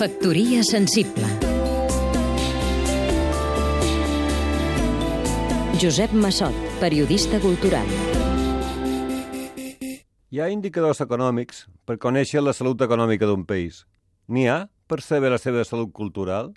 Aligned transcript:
Factoria 0.00 0.62
sensible 0.64 1.26
Josep 5.76 6.14
Massot, 6.16 6.56
periodista 6.80 7.36
cultural 7.42 7.84
Hi 10.32 10.40
ha 10.40 10.48
indicadors 10.48 11.04
econòmics 11.04 11.66
per 11.84 11.98
conèixer 12.00 12.40
la 12.40 12.56
salut 12.56 12.80
econòmica 12.80 13.28
d'un 13.28 13.44
país. 13.44 13.84
N'hi 14.32 14.48
ha 14.48 14.56
per 14.88 15.02
saber 15.04 15.34
la 15.34 15.42
seva 15.42 15.66
salut 15.68 15.92
cultural? 15.92 16.54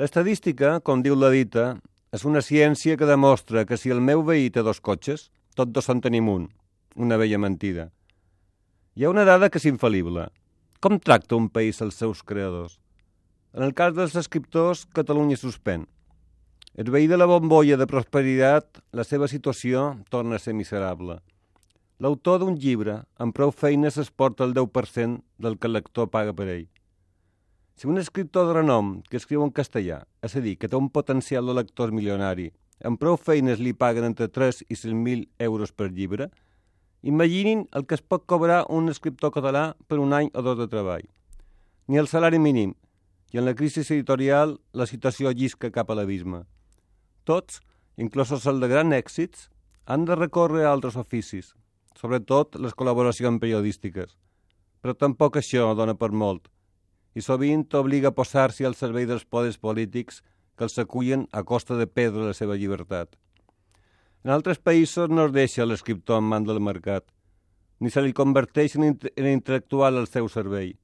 L'estadística, 0.00 0.78
com 0.80 1.04
diu 1.04 1.20
la 1.20 1.28
dita, 1.36 1.76
és 2.08 2.24
una 2.24 2.40
ciència 2.40 2.96
que 2.96 3.04
demostra 3.04 3.68
que 3.68 3.76
si 3.76 3.92
el 3.92 4.00
meu 4.00 4.24
veí 4.24 4.48
té 4.48 4.64
dos 4.64 4.80
cotxes, 4.80 5.28
tots 5.60 5.76
dos 5.76 5.92
en 5.92 6.00
tenim 6.00 6.32
un. 6.32 6.48
Una 6.96 7.20
vella 7.20 7.36
mentida. 7.36 7.90
Hi 8.96 9.04
ha 9.04 9.12
una 9.12 9.28
dada 9.28 9.52
que 9.52 9.60
és 9.60 9.68
infal·lible. 9.68 10.30
Com 10.80 10.94
tracta 10.96 11.36
un 11.36 11.50
país 11.52 11.76
els 11.84 11.98
seus 12.00 12.22
creadors? 12.24 12.78
En 13.52 13.60
el 13.66 13.74
cas 13.76 13.90
dels 13.92 14.14
escriptors, 14.16 14.86
Catalunya 14.96 15.36
suspèn. 15.36 15.82
El 16.72 16.88
veí 16.94 17.04
de 17.10 17.18
la 17.18 17.26
bombolla 17.28 17.76
de 17.76 17.86
prosperitat, 17.90 18.80
la 18.96 19.04
seva 19.04 19.28
situació 19.28 19.82
torna 20.08 20.38
a 20.38 20.40
ser 20.40 20.54
miserable. 20.56 21.18
L'autor 22.00 22.40
d'un 22.40 22.56
llibre, 22.56 22.94
amb 23.20 23.36
prou 23.36 23.52
feines, 23.52 24.00
es 24.00 24.08
porta 24.08 24.48
el 24.48 24.56
10% 24.56 25.20
del 25.36 25.58
que 25.60 25.68
el 25.68 25.76
lector 25.76 26.08
paga 26.08 26.32
per 26.32 26.48
ell. 26.48 26.70
Si 27.76 27.84
un 27.84 28.00
escriptor 28.00 28.48
de 28.48 28.56
renom 28.62 29.02
que 29.04 29.20
escriu 29.20 29.44
en 29.44 29.52
castellà, 29.52 30.06
és 30.24 30.32
a 30.32 30.40
dir, 30.40 30.56
que 30.56 30.72
té 30.72 30.80
un 30.80 30.88
potencial 30.88 31.44
de 31.44 31.60
lector 31.60 31.92
milionari, 31.92 32.54
amb 32.80 32.96
prou 32.96 33.20
feines 33.20 33.60
li 33.60 33.76
paguen 33.76 34.08
entre 34.08 34.32
3 34.32 34.64
i 34.70 34.80
5.000 34.80 35.28
euros 35.44 35.76
per 35.76 35.92
llibre, 35.92 36.32
Imaginin 37.02 37.64
el 37.72 37.86
que 37.86 37.96
es 37.96 38.02
pot 38.04 38.26
cobrar 38.28 38.66
un 38.68 38.92
escriptor 38.92 39.32
català 39.32 39.74
per 39.88 39.98
un 40.02 40.12
any 40.12 40.28
o 40.36 40.42
dos 40.44 40.58
de 40.58 40.66
treball. 40.68 41.06
Ni 41.88 41.96
el 41.96 42.08
salari 42.08 42.38
mínim, 42.38 42.74
i 43.32 43.38
en 43.38 43.46
la 43.46 43.54
crisi 43.54 43.80
editorial 43.80 44.58
la 44.72 44.86
situació 44.86 45.32
llisca 45.32 45.70
cap 45.72 45.90
a 45.90 45.96
l'abisme. 45.96 46.42
Tots, 47.24 47.62
inclosos 47.96 48.44
els 48.46 48.60
de 48.60 48.68
grans 48.68 48.92
èxits, 48.92 49.48
han 49.86 50.04
de 50.04 50.18
recórrer 50.18 50.66
a 50.66 50.72
altres 50.74 50.98
oficis, 51.00 51.54
sobretot 51.96 52.60
les 52.60 52.76
col·laboracions 52.76 53.40
periodístiques. 53.40 54.16
Però 54.80 54.94
tampoc 54.94 55.40
això 55.40 55.72
dona 55.74 55.96
per 55.96 56.10
molt, 56.12 56.48
i 57.14 57.24
sovint 57.24 57.64
t'obliga 57.64 58.12
a 58.12 58.16
posar-s'hi 58.16 58.66
al 58.68 58.76
servei 58.76 59.08
dels 59.08 59.24
poders 59.24 59.58
polítics 59.58 60.20
que 60.56 60.68
els 60.68 60.78
acullen 60.78 61.26
a 61.32 61.42
costa 61.48 61.80
de 61.80 61.88
perdre 61.88 62.28
la 62.28 62.36
seva 62.36 62.60
llibertat. 62.60 63.16
En 64.24 64.32
altres 64.34 64.58
països 64.60 65.08
no 65.08 65.24
es 65.28 65.32
deixa 65.32 65.64
l'escriptor 65.64 66.20
en 66.20 66.26
mans 66.28 66.48
del 66.48 66.60
mercat, 66.60 67.06
ni 67.80 67.88
se 67.88 68.02
li 68.04 68.12
converteix 68.12 68.76
en, 68.76 68.84
en 68.92 69.28
intel·lectual 69.30 69.96
al 69.96 70.08
seu 70.12 70.28
servei. 70.28 70.74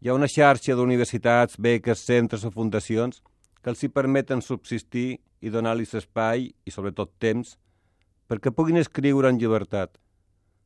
Hi 0.00 0.08
ha 0.08 0.16
una 0.16 0.28
xarxa 0.28 0.76
d'universitats, 0.76 1.58
beques, 1.60 2.04
centres 2.08 2.46
o 2.48 2.52
fundacions 2.54 3.20
que 3.60 3.72
els 3.72 3.82
hi 3.84 3.92
permeten 3.92 4.40
subsistir 4.40 5.18
i 5.44 5.52
donar-los 5.52 5.92
espai 6.00 6.48
i, 6.48 6.72
sobretot, 6.72 7.12
temps 7.20 7.56
perquè 8.26 8.52
puguin 8.52 8.80
escriure 8.80 9.28
en 9.28 9.40
llibertat. 9.40 9.92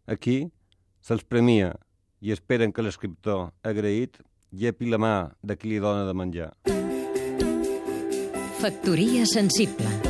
Aquí 0.07 0.45
se'ls 1.03 1.27
premia 1.27 1.75
i 2.21 2.31
esperen 2.31 2.71
que 2.73 2.85
l'escriptor, 2.87 3.51
agraït, 3.67 4.21
llepi 4.53 4.91
la 4.91 5.01
mà 5.03 5.17
de 5.43 5.59
qui 5.59 5.75
li 5.75 5.83
dona 5.83 6.07
de 6.07 6.15
menjar. 6.15 6.53
Factoria 8.61 9.27
sensible 9.27 10.10